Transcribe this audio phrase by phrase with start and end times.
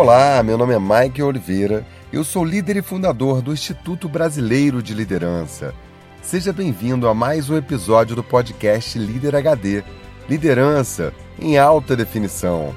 [0.00, 4.94] Olá, meu nome é Mike Oliveira, eu sou líder e fundador do Instituto Brasileiro de
[4.94, 5.74] Liderança.
[6.22, 9.82] Seja bem-vindo a mais um episódio do podcast Líder HD
[10.28, 12.72] Liderança em alta definição.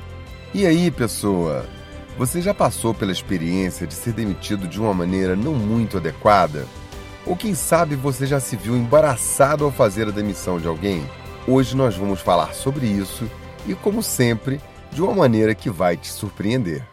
[0.51, 1.67] E aí, pessoa?
[2.17, 6.65] Você já passou pela experiência de ser demitido de uma maneira não muito adequada?
[7.23, 11.07] Ou quem sabe você já se viu embaraçado ao fazer a demissão de alguém?
[11.47, 13.29] Hoje nós vamos falar sobre isso
[13.67, 14.59] e, como sempre,
[14.91, 16.83] de uma maneira que vai te surpreender.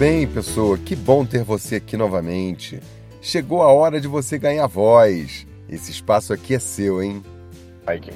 [0.00, 2.80] Bem, pessoa, que bom ter você aqui novamente.
[3.20, 5.46] Chegou a hora de você ganhar voz.
[5.68, 7.22] Esse espaço aqui é seu, hein?
[7.86, 8.10] Aqui,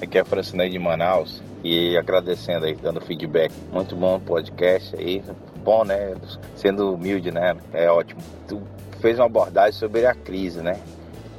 [0.00, 3.52] aqui é Francinei de Manaus e agradecendo aí, dando feedback.
[3.72, 5.20] Muito bom podcast aí,
[5.64, 6.14] bom, né?
[6.54, 7.56] Sendo humilde, né?
[7.72, 8.20] É ótimo.
[8.46, 8.62] Tu
[9.00, 10.78] fez uma abordagem sobre a crise, né?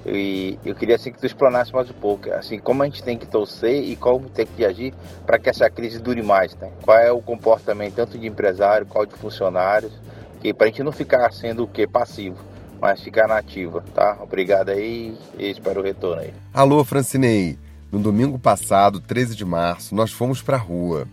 [0.08, 3.18] E eu queria assim que tu explanasse mais um pouco, assim, como a gente tem
[3.18, 4.94] que torcer e como tem que agir
[5.26, 6.72] para que essa crise dure mais, né?
[6.82, 9.92] Qual é o comportamento tanto de empresário, qual de funcionários,
[10.40, 12.38] que para a gente não ficar sendo o que passivo,
[12.80, 14.18] mas ficar na ativa, tá?
[14.22, 16.34] Obrigado aí e espero o retorno aí.
[16.54, 17.58] Alô, Francinei.
[17.92, 21.08] No domingo passado, 13 de março, nós fomos pra rua.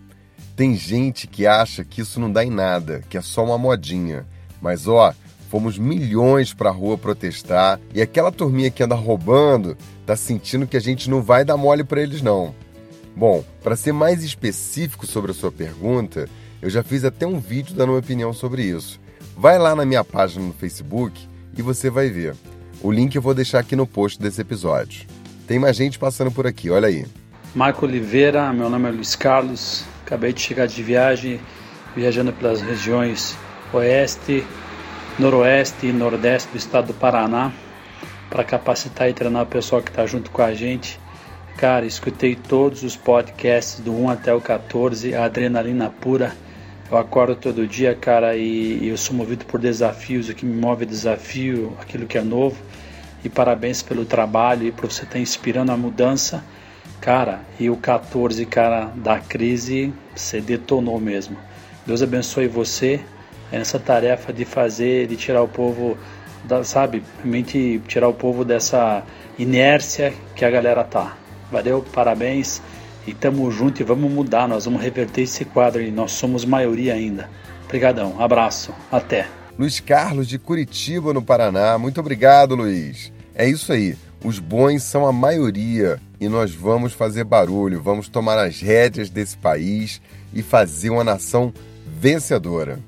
[0.57, 4.27] Tem gente que acha que isso não dá em nada, que é só uma modinha.
[4.61, 5.13] Mas ó,
[5.51, 10.81] fomos milhões pra rua protestar e aquela turminha que anda roubando tá sentindo que a
[10.81, 12.55] gente não vai dar mole para eles não.
[13.17, 16.29] Bom, para ser mais específico sobre a sua pergunta,
[16.61, 19.01] eu já fiz até um vídeo dando uma opinião sobre isso.
[19.37, 21.21] Vai lá na minha página no Facebook
[21.57, 22.35] e você vai ver.
[22.83, 25.07] O link eu vou deixar aqui no post desse episódio.
[25.47, 27.07] Tem mais gente passando por aqui, olha aí.
[27.55, 31.41] Marco Oliveira, meu nome é Luiz Carlos, acabei de chegar de viagem,
[31.95, 33.37] viajando pelas regiões
[33.73, 34.45] Oeste,
[35.19, 37.53] Noroeste e Nordeste do estado do Paraná,
[38.29, 40.99] para capacitar e treinar o pessoal que está junto com a gente.
[41.57, 46.33] Cara, escutei todos os podcasts do 1 até o 14, a adrenalina pura.
[46.91, 50.83] Eu acordo todo dia, cara, e eu sou movido por desafios, o que me move
[50.83, 52.57] é desafio, aquilo que é novo
[53.25, 56.45] e parabéns pelo trabalho e por você estar inspirando a mudança.
[57.01, 61.37] Cara, e o 14, cara, da crise, você detonou mesmo.
[61.87, 63.01] Deus abençoe você
[63.59, 65.97] nessa tarefa de fazer, de tirar o povo,
[66.45, 69.03] da, sabe, realmente tirar o povo dessa
[69.39, 71.17] inércia que a galera tá.
[71.51, 72.61] Valeu, parabéns
[73.07, 76.95] e tamo junto e vamos mudar, nós vamos reverter esse quadro e nós somos maioria
[76.95, 77.29] ainda.
[77.65, 79.27] Obrigadão, abraço, até.
[79.59, 81.79] Luiz Carlos de Curitiba, no Paraná.
[81.79, 83.13] Muito obrigado, Luiz.
[83.35, 83.97] É isso aí.
[84.25, 89.37] Os bons são a maioria e nós vamos fazer barulho, vamos tomar as rédeas desse
[89.37, 90.01] país
[90.33, 91.53] e fazer uma nação
[91.87, 92.79] vencedora.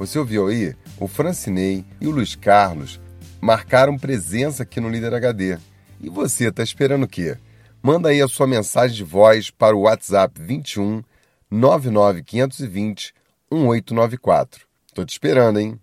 [0.00, 0.74] Você ouviu aí?
[0.98, 2.98] O Francinei e o Luiz Carlos
[3.38, 5.58] marcaram presença aqui no Líder HD.
[6.00, 7.36] E você, está esperando o quê?
[7.82, 11.02] Manda aí a sua mensagem de voz para o WhatsApp 21
[11.50, 13.12] 99520
[13.52, 14.66] 1894.
[14.94, 15.78] Tô te esperando, hein?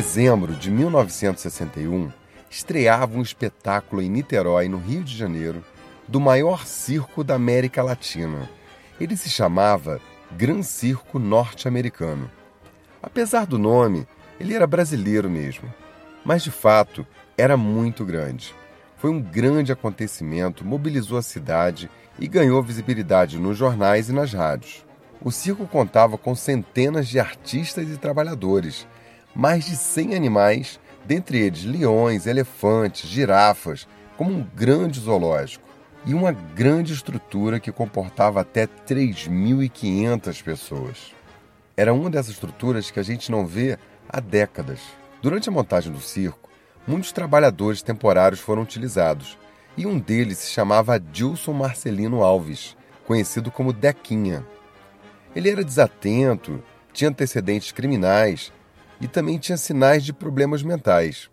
[0.00, 2.10] Dezembro de 1961,
[2.48, 5.62] estreava um espetáculo em Niterói, no Rio de Janeiro,
[6.08, 8.48] do maior circo da América Latina.
[8.98, 10.00] Ele se chamava
[10.32, 12.30] Gran Circo Norte-Americano.
[13.02, 14.08] Apesar do nome,
[14.40, 15.70] ele era brasileiro mesmo.
[16.24, 17.06] Mas de fato,
[17.36, 18.54] era muito grande.
[18.96, 24.82] Foi um grande acontecimento, mobilizou a cidade e ganhou visibilidade nos jornais e nas rádios.
[25.20, 28.86] O circo contava com centenas de artistas e trabalhadores,
[29.34, 33.86] mais de 100 animais, dentre eles leões, elefantes, girafas,
[34.16, 35.68] como um grande zoológico
[36.04, 41.14] e uma grande estrutura que comportava até 3.500 pessoas.
[41.76, 43.78] Era uma dessas estruturas que a gente não vê
[44.08, 44.80] há décadas.
[45.22, 46.50] Durante a montagem do circo,
[46.86, 49.38] muitos trabalhadores temporários foram utilizados,
[49.76, 52.76] e um deles se chamava Dilson Marcelino Alves,
[53.06, 54.44] conhecido como Dequinha.
[55.34, 56.62] Ele era desatento,
[56.92, 58.52] tinha antecedentes criminais
[59.00, 61.30] e também tinha sinais de problemas mentais.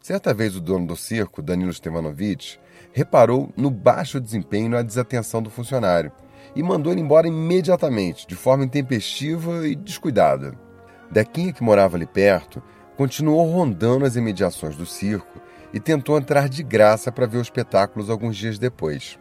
[0.00, 2.58] Certa vez o dono do circo, Danilo Stevanovic,
[2.92, 6.10] reparou no baixo desempenho e na desatenção do funcionário
[6.54, 10.58] e mandou ele embora imediatamente, de forma intempestiva e descuidada.
[11.10, 12.62] Dequinha, que morava ali perto,
[12.96, 15.40] continuou rondando as imediações do circo
[15.72, 19.18] e tentou entrar de graça para ver os espetáculos alguns dias depois.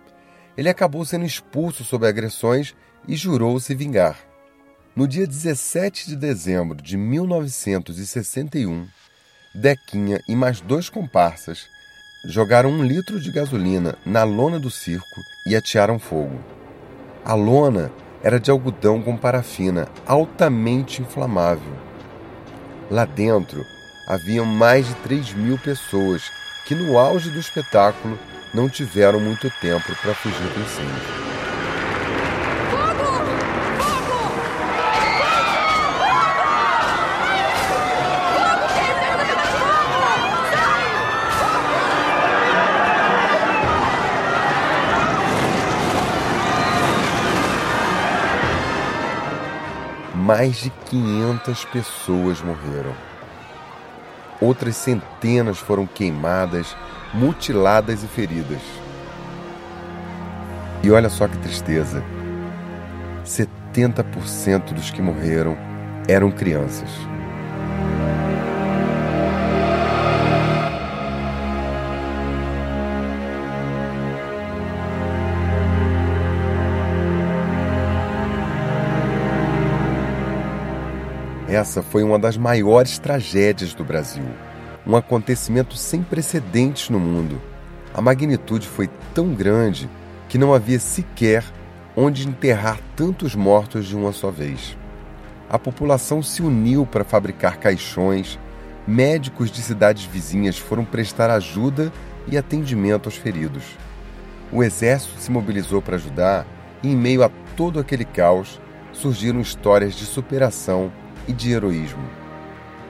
[0.58, 2.76] Ele acabou sendo expulso sob agressões
[3.08, 4.29] e jurou se vingar.
[5.00, 8.86] No dia 17 de dezembro de 1961,
[9.56, 11.70] Dequinha e mais dois comparsas
[12.26, 16.38] jogaram um litro de gasolina na lona do circo e atearam fogo.
[17.24, 17.90] A lona
[18.22, 21.72] era de algodão com parafina, altamente inflamável.
[22.92, 23.66] Lá dentro
[24.06, 26.24] haviam mais de 3 mil pessoas
[26.66, 28.20] que, no auge do espetáculo,
[28.54, 31.39] não tiveram muito tempo para fugir do incêndio.
[50.30, 52.94] Mais de 500 pessoas morreram.
[54.40, 56.78] Outras centenas foram queimadas,
[57.12, 58.62] mutiladas e feridas.
[60.84, 62.04] E olha só que tristeza:
[63.26, 65.58] 70% dos que morreram
[66.08, 66.92] eram crianças.
[81.50, 84.24] Essa foi uma das maiores tragédias do Brasil.
[84.86, 87.42] Um acontecimento sem precedentes no mundo.
[87.92, 89.90] A magnitude foi tão grande
[90.28, 91.44] que não havia sequer
[91.96, 94.78] onde enterrar tantos mortos de uma só vez.
[95.50, 98.38] A população se uniu para fabricar caixões,
[98.88, 101.92] médicos de cidades vizinhas foram prestar ajuda
[102.28, 103.64] e atendimento aos feridos.
[104.52, 106.46] O exército se mobilizou para ajudar
[106.84, 108.62] e, em meio a todo aquele caos,
[108.92, 110.92] surgiram histórias de superação
[111.30, 112.04] e de heroísmo.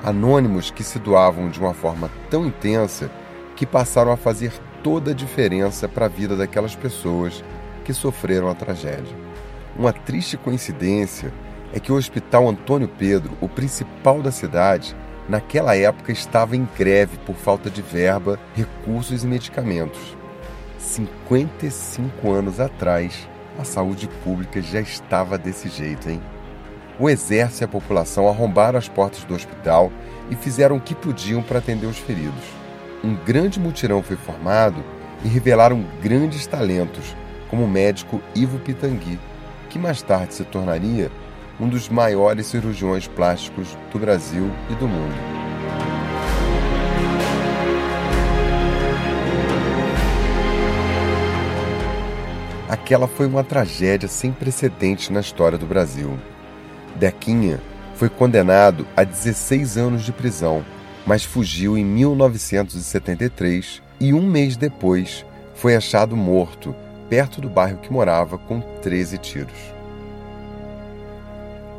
[0.02, 3.12] Anônimos que se doavam de uma forma tão intensa
[3.54, 7.44] que passaram a fazer toda a diferença para a vida daquelas pessoas
[7.84, 9.14] que sofreram a tragédia.
[9.78, 11.34] Uma triste coincidência
[11.74, 14.96] é que o Hospital Antônio Pedro, o principal da cidade,
[15.28, 20.18] naquela época estava em greve por falta de verba, recursos e medicamentos.
[20.80, 23.28] 55 anos atrás,
[23.60, 26.22] a saúde pública já estava desse jeito, hein?
[27.00, 29.92] O exército e a população arrombaram as portas do hospital
[30.30, 32.44] e fizeram o que podiam para atender os feridos.
[33.04, 34.84] Um grande mutirão foi formado
[35.24, 37.16] e revelaram grandes talentos,
[37.50, 39.18] como o médico Ivo Pitangui,
[39.70, 41.10] que mais tarde se tornaria
[41.60, 45.16] um dos maiores cirurgiões plásticos do Brasil e do mundo.
[52.68, 56.20] Aquela foi uma tragédia sem precedentes na história do Brasil.
[57.00, 57.62] Dequinha
[57.96, 60.66] foi condenado a 16 anos de prisão,
[61.06, 65.26] mas fugiu em 1973 e um mês depois
[65.56, 66.76] foi achado morto
[67.10, 69.58] perto do bairro que morava com 13 tiros.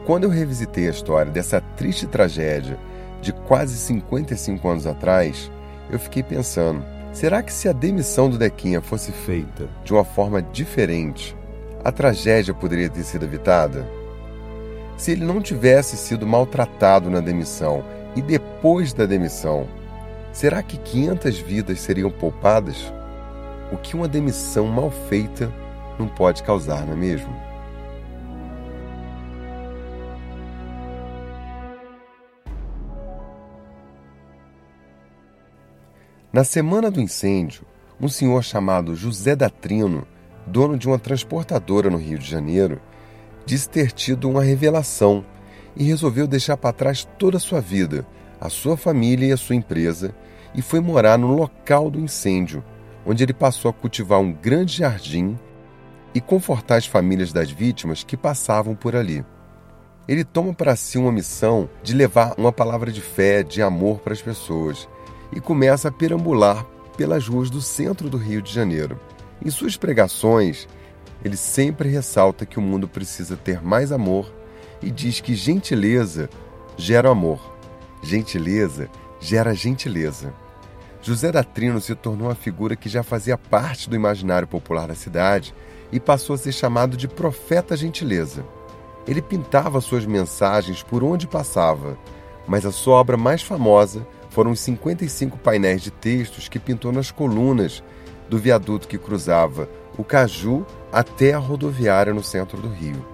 [0.06, 2.78] Quando eu revisitei a história dessa triste tragédia
[3.20, 5.50] de quase 55 anos atrás,
[5.90, 6.82] eu fiquei pensando:
[7.12, 11.36] será que se a demissão do Dequinha fosse feita de uma forma diferente,
[11.84, 13.99] a tragédia poderia ter sido evitada?
[15.00, 17.82] Se ele não tivesse sido maltratado na demissão
[18.14, 19.66] e depois da demissão,
[20.30, 22.92] será que 500 vidas seriam poupadas?
[23.72, 25.50] O que uma demissão mal feita
[25.98, 27.34] não pode causar, não é mesmo?
[36.30, 37.62] Na semana do incêndio,
[37.98, 40.06] um senhor chamado José Datrino,
[40.46, 42.78] dono de uma transportadora no Rio de Janeiro,
[43.50, 45.24] disse ter tido uma revelação
[45.74, 48.06] e resolveu deixar para trás toda a sua vida,
[48.40, 50.14] a sua família e a sua empresa,
[50.54, 52.62] e foi morar no local do incêndio,
[53.04, 55.36] onde ele passou a cultivar um grande jardim
[56.14, 59.24] e confortar as famílias das vítimas que passavam por ali.
[60.06, 64.12] Ele toma para si uma missão de levar uma palavra de fé, de amor para
[64.12, 64.88] as pessoas
[65.32, 66.64] e começa a perambular
[66.96, 69.00] pelas ruas do centro do Rio de Janeiro.
[69.44, 70.68] Em suas pregações,
[71.24, 74.32] ele sempre ressalta que o mundo precisa ter mais amor
[74.82, 76.28] e diz que gentileza
[76.76, 77.40] gera amor,
[78.02, 78.88] gentileza
[79.20, 80.32] gera gentileza.
[81.02, 84.94] José da Trino se tornou uma figura que já fazia parte do imaginário popular da
[84.94, 85.54] cidade
[85.92, 88.44] e passou a ser chamado de profeta gentileza.
[89.06, 91.98] Ele pintava suas mensagens por onde passava,
[92.46, 97.10] mas a sua obra mais famosa foram os 55 painéis de textos que pintou nas
[97.10, 97.82] colunas
[98.28, 99.68] do viaduto que cruzava
[100.00, 103.04] o Caju até a rodoviária no centro do Rio.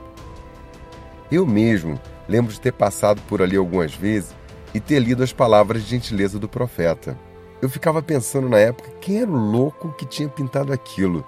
[1.30, 4.34] Eu mesmo lembro de ter passado por ali algumas vezes
[4.72, 7.18] e ter lido as palavras de gentileza do profeta.
[7.60, 11.26] Eu ficava pensando na época quem era o louco que tinha pintado aquilo.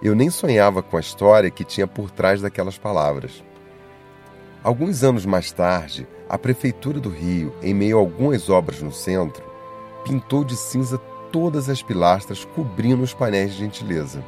[0.00, 3.42] Eu nem sonhava com a história que tinha por trás daquelas palavras.
[4.62, 9.42] Alguns anos mais tarde, a Prefeitura do Rio, em meio a algumas obras no centro,
[10.04, 10.98] pintou de cinza
[11.32, 14.22] todas as pilastras cobrindo os painéis de gentileza.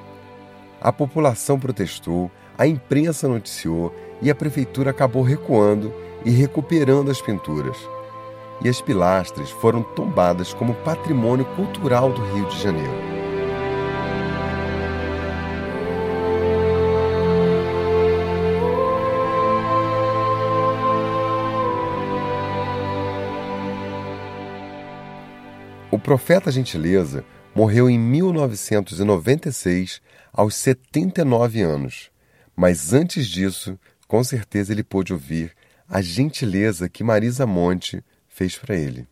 [0.86, 5.92] A população protestou, a imprensa noticiou e a prefeitura acabou recuando
[6.24, 7.76] e recuperando as pinturas.
[8.62, 12.92] E as pilastras foram tombadas como patrimônio cultural do Rio de Janeiro.
[25.90, 27.24] O profeta Gentileza
[27.56, 32.10] morreu em 1996, aos 79 anos.
[32.54, 35.56] Mas antes disso, com certeza ele pôde ouvir
[35.88, 39.08] a gentileza que Marisa Monte fez para ele.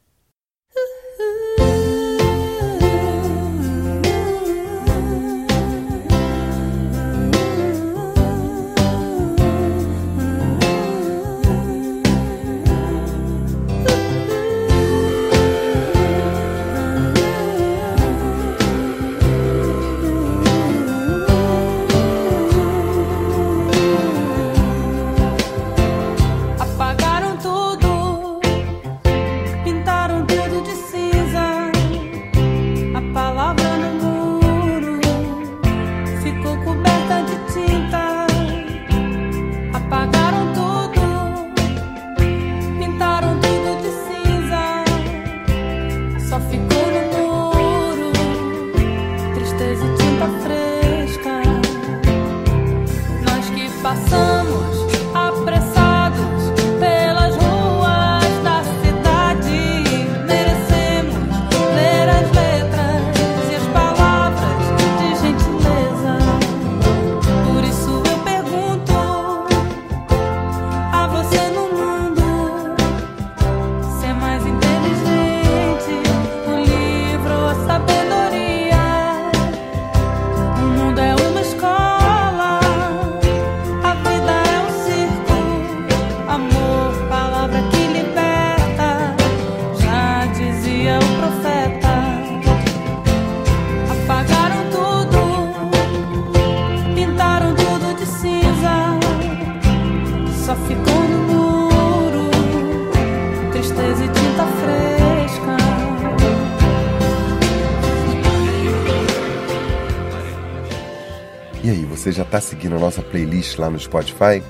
[112.05, 114.43] Você já está seguindo a nossa playlist lá no Spotify?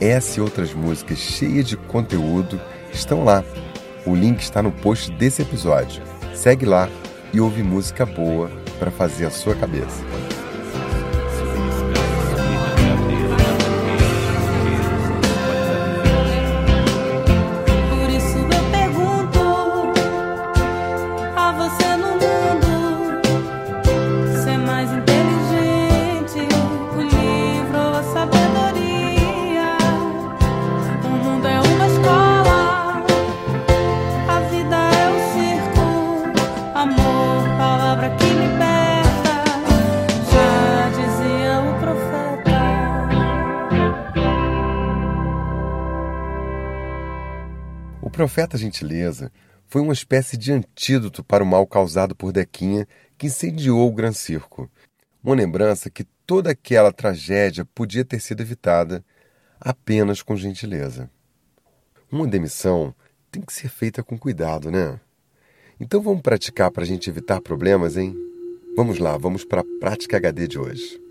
[0.00, 2.60] Essa e outras músicas cheias de conteúdo
[2.92, 3.42] estão lá.
[4.06, 6.00] O link está no post desse episódio.
[6.32, 6.88] Segue lá
[7.32, 10.00] e ouve música boa para fazer a sua cabeça.
[48.36, 49.32] Profeta Gentileza
[49.66, 54.12] foi uma espécie de antídoto para o mal causado por Dequinha, que incendiou o Gran
[54.12, 54.70] Circo.
[55.24, 59.02] Uma lembrança que toda aquela tragédia podia ter sido evitada
[59.58, 61.10] apenas com gentileza.
[62.12, 62.94] Uma demissão
[63.32, 65.00] tem que ser feita com cuidado, né?
[65.80, 68.14] Então vamos praticar para a gente evitar problemas, hein?
[68.76, 71.05] Vamos lá, vamos para a prática HD de hoje.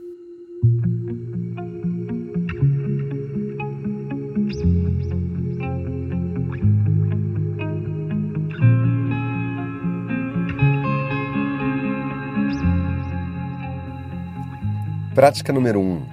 [15.15, 15.81] Prática número 1.
[15.81, 16.05] Um.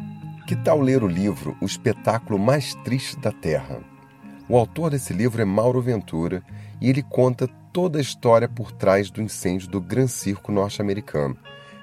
[0.47, 3.81] Que tal ler o livro O Espetáculo Mais Triste da Terra?
[4.49, 6.41] O autor desse livro é Mauro Ventura
[6.81, 11.37] e ele conta toda a história por trás do incêndio do Gran Circo norte-americano.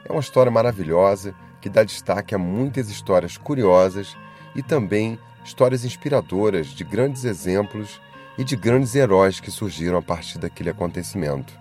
[0.08, 4.16] É uma história maravilhosa que dá destaque a muitas histórias curiosas
[4.56, 8.00] e também histórias inspiradoras de grandes exemplos
[8.38, 11.54] e de grandes heróis que surgiram a partir daquele acontecimento.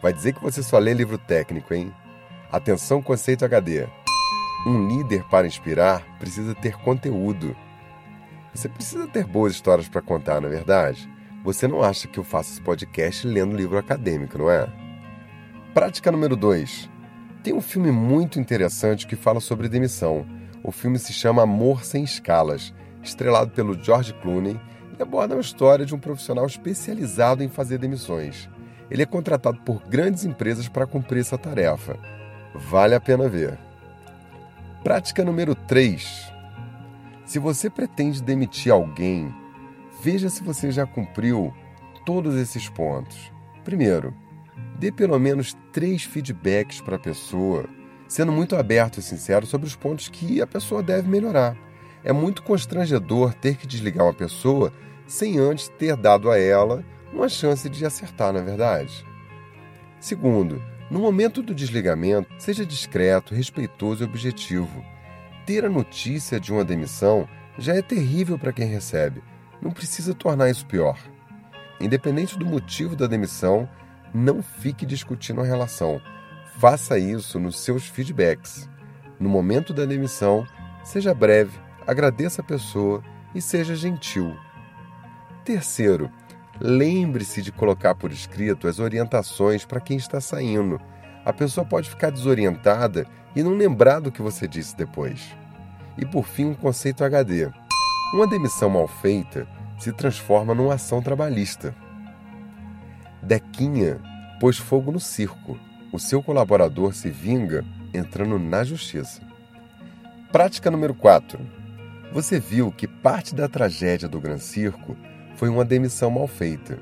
[0.00, 1.92] Vai dizer que você só lê livro técnico, hein?
[2.52, 3.88] Atenção, conceito HD.
[4.66, 7.56] Um líder para inspirar precisa ter conteúdo.
[8.54, 11.08] Você precisa ter boas histórias para contar, na é verdade?
[11.42, 14.68] Você não acha que eu faço esse podcast lendo livro acadêmico, não é?
[15.72, 16.90] Prática número 2.
[17.42, 20.26] Tem um filme muito interessante que fala sobre demissão.
[20.62, 24.60] O filme se chama Amor Sem Escalas, estrelado pelo George Clooney
[24.98, 28.46] e aborda a história de um profissional especializado em fazer demissões.
[28.90, 31.96] Ele é contratado por grandes empresas para cumprir essa tarefa.
[32.54, 33.69] Vale a pena ver.
[34.82, 36.32] Prática número 3.
[37.26, 39.32] Se você pretende demitir alguém,
[40.02, 41.52] veja se você já cumpriu
[42.06, 43.30] todos esses pontos.
[43.62, 44.14] Primeiro,
[44.78, 47.68] dê pelo menos três feedbacks para a pessoa,
[48.08, 51.54] sendo muito aberto e sincero sobre os pontos que a pessoa deve melhorar.
[52.02, 54.72] É muito constrangedor ter que desligar uma pessoa
[55.06, 56.82] sem antes ter dado a ela
[57.12, 59.04] uma chance de acertar, na é verdade.
[60.00, 64.84] Segundo, no momento do desligamento, seja discreto, respeitoso e objetivo.
[65.46, 69.22] Ter a notícia de uma demissão já é terrível para quem recebe.
[69.62, 70.98] Não precisa tornar isso pior.
[71.80, 73.68] Independente do motivo da demissão,
[74.12, 76.00] não fique discutindo a relação.
[76.58, 78.68] Faça isso nos seus feedbacks.
[79.18, 80.44] No momento da demissão,
[80.82, 81.56] seja breve,
[81.86, 83.02] agradeça a pessoa
[83.34, 84.36] e seja gentil.
[85.44, 86.10] Terceiro,
[86.60, 90.80] lembre-se de colocar por escrito as orientações para quem está saindo.
[91.24, 95.34] A pessoa pode ficar desorientada e não lembrar do que você disse depois.
[95.96, 97.50] E por fim, um conceito HD.
[98.12, 99.46] Uma demissão mal feita
[99.78, 101.74] se transforma numa ação trabalhista.
[103.22, 104.00] Dequinha
[104.38, 105.58] pôs fogo no circo.
[105.92, 109.22] O seu colaborador se vinga entrando na justiça.
[110.30, 111.38] Prática número 4.
[112.12, 114.96] Você viu que parte da tragédia do Gran Circo
[115.40, 116.78] foi uma demissão mal feita.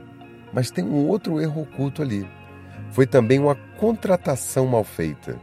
[0.53, 2.29] Mas tem um outro erro oculto ali.
[2.91, 5.39] Foi também uma contratação mal feita.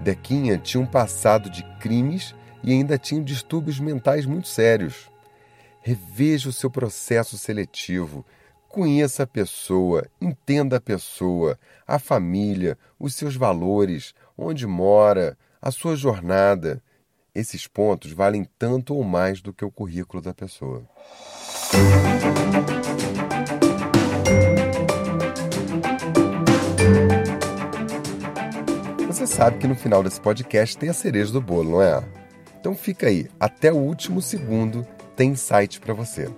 [0.00, 5.08] Dequinha tinha um passado de crimes e ainda tinha distúrbios mentais muito sérios.
[5.80, 8.26] Reveja o seu processo seletivo,
[8.68, 11.56] conheça a pessoa, entenda a pessoa,
[11.86, 16.82] a família, os seus valores, onde mora, a sua jornada.
[17.32, 20.82] Esses pontos valem tanto ou mais do que o currículo da pessoa.
[29.08, 32.02] Você sabe que no final desse podcast tem a cereja do bolo, não é?
[32.60, 36.28] Então fica aí, até o último segundo tem site para você.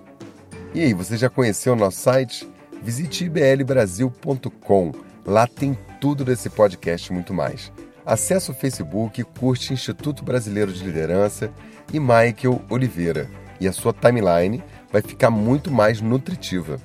[0.73, 2.47] E aí, você já conheceu o nosso site?
[2.81, 4.91] Visite iblbrasil.com.
[5.25, 7.71] Lá tem tudo desse podcast e muito mais.
[8.05, 11.51] Acesse o Facebook, curte Instituto Brasileiro de Liderança
[11.91, 13.29] e Michael Oliveira.
[13.59, 16.79] E a sua timeline vai ficar muito mais nutritiva.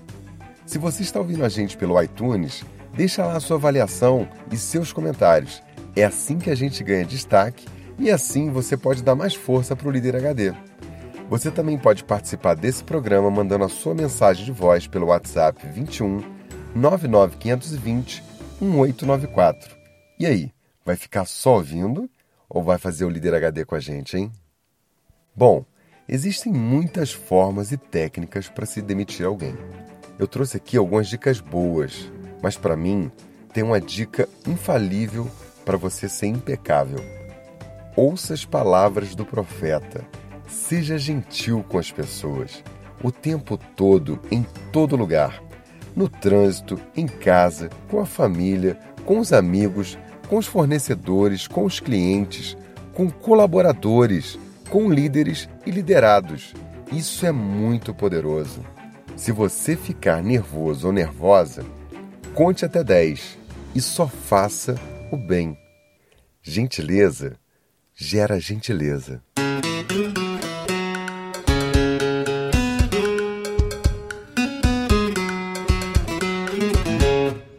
[0.67, 2.65] Se você está ouvindo a gente pelo iTunes,
[2.95, 5.63] deixa lá a sua avaliação e seus comentários.
[5.97, 7.67] É assim que a gente ganha destaque
[7.99, 10.53] e assim você pode dar mais força para o Líder HD.
[11.29, 16.23] Você também pode participar desse programa mandando a sua mensagem de voz pelo WhatsApp 21
[16.75, 18.23] 99520
[18.61, 19.77] 1894.
[20.19, 20.53] E aí,
[20.85, 22.09] vai ficar só ouvindo
[22.49, 24.31] ou vai fazer o Líder HD com a gente, hein?
[25.35, 25.65] Bom,
[26.07, 29.57] Existem muitas formas e técnicas para se demitir alguém.
[30.19, 32.13] Eu trouxe aqui algumas dicas boas,
[32.43, 33.11] mas para mim
[33.55, 35.31] tem uma dica infalível
[35.65, 36.99] para você ser impecável.
[37.97, 40.05] Ouça as palavras do profeta.
[40.47, 42.63] Seja gentil com as pessoas,
[43.03, 45.43] o tempo todo, em todo lugar.
[45.97, 49.97] No trânsito, em casa, com a família, com os amigos,
[50.29, 52.59] com os fornecedores, com os clientes,
[52.93, 54.39] com colaboradores
[54.75, 56.53] com líderes e liderados.
[56.91, 58.61] Isso é muito poderoso.
[59.17, 61.65] Se você ficar nervoso ou nervosa,
[62.35, 63.39] conte até 10
[63.73, 64.75] e só faça
[65.13, 65.57] o bem.
[66.43, 67.37] Gentileza
[67.95, 69.23] gera gentileza.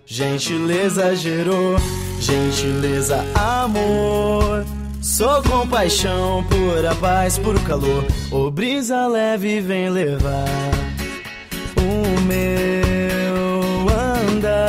[0.05, 1.77] Gentileza gerou,
[2.19, 4.65] gentileza amor.
[5.05, 8.03] Sou compaixão, pura paz, puro calor.
[8.31, 10.49] O brisa leve vem levar
[11.77, 14.63] o meu andar.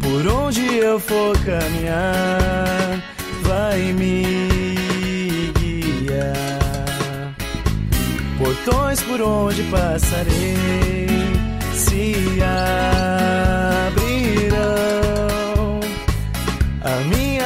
[0.00, 3.02] Por onde eu for caminhar,
[3.42, 4.22] vai me
[5.58, 7.34] guiar.
[8.38, 11.08] Portões por onde passarei
[11.74, 12.14] se
[12.44, 13.99] abrirão.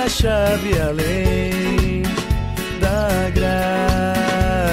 [0.05, 2.03] A chave além
[2.79, 3.31] da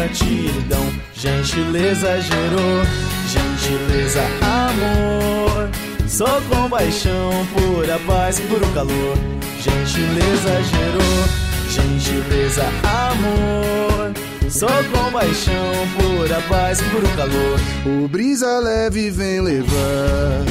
[0.02, 0.86] gratidão.
[1.14, 2.84] Gentileza gerou,
[3.30, 5.70] gentileza amor.
[6.08, 9.18] Sou compaixão, pura paz, puro calor.
[9.62, 11.24] Gentileza gerou,
[11.70, 14.12] gentileza amor.
[14.50, 17.58] Sou compaixão, pura paz, puro calor.
[17.86, 20.44] O brisa leve vem levar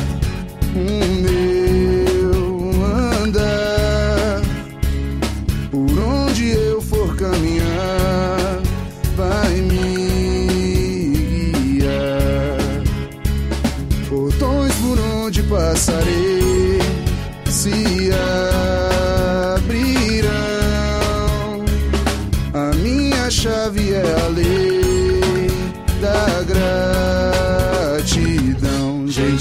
[0.75, 0.79] o
[1.21, 1.60] meu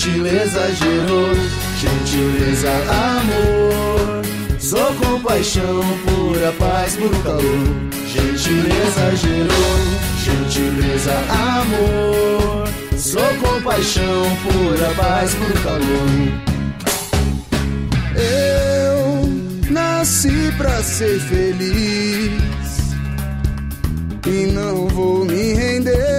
[0.10, 1.30] Gentileza gerou,
[1.78, 4.24] gentileza amor.
[4.60, 7.44] Sou compaixão, pura paz, puro calor.
[8.08, 9.78] Gentileza gerou,
[10.24, 12.68] gentileza amor.
[12.98, 16.10] Sou compaixão, pura paz, puro calor.
[18.16, 22.42] Eu nasci pra ser feliz
[24.26, 26.19] e não vou me render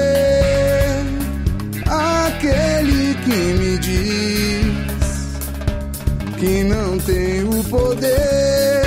[6.40, 8.82] que não tem o poder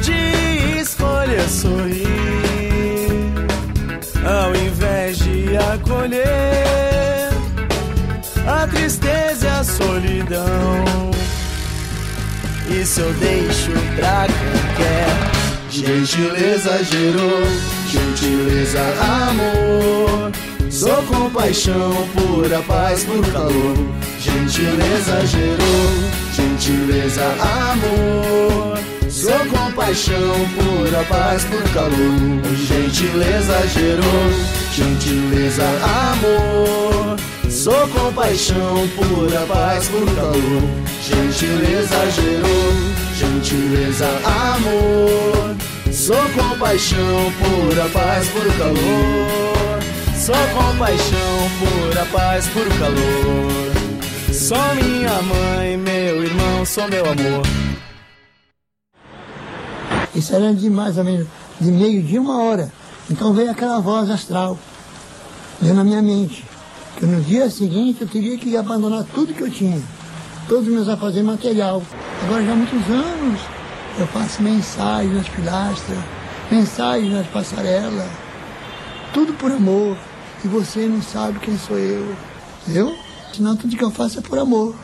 [0.00, 2.06] de escolha sorrir
[4.24, 6.22] ao invés de acolher
[8.46, 11.10] a tristeza e a solidão.
[12.70, 15.08] Isso eu deixo pra quem quer.
[15.68, 17.42] Gentileza gerou,
[17.90, 18.80] gentileza
[19.28, 20.30] amor.
[20.70, 23.76] Sou compaixão, pura paz, puro calor.
[24.20, 28.78] Gentileza gerou, gentileza amor.
[29.08, 32.56] Sou compaixão, pura paz, puro calor.
[32.56, 34.30] Gentileza gerou,
[34.72, 35.64] gentileza
[36.10, 37.16] amor.
[37.48, 40.62] Sou compaixão, pura paz, puro calor.
[41.00, 42.72] Gentileza gerou,
[43.16, 45.56] gentileza amor.
[45.92, 49.55] Sou compaixão, pura paz, puro calor.
[50.26, 54.34] Sou compaixão, pura paz, puro calor.
[54.34, 57.46] Só minha mãe, meu irmão, sou meu amor.
[60.12, 61.28] Isso era de mais ou menos
[61.60, 62.72] de meio-dia, uma hora.
[63.08, 64.58] Então veio aquela voz astral,
[65.62, 66.44] na minha mente,
[66.96, 69.80] que no dia seguinte eu teria que abandonar tudo que eu tinha,
[70.48, 71.80] todos os meus afazeres material.
[72.24, 73.40] Agora já há muitos anos
[73.96, 75.98] eu faço mensagens nas pilastras,
[76.50, 78.08] mensagens nas passarelas,
[79.14, 79.96] tudo por amor.
[80.46, 82.06] E você não sabe quem sou eu.
[82.68, 82.96] Eu?
[83.34, 84.76] Senão tudo que eu faço é por amor.